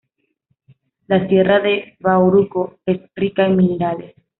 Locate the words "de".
1.59-1.95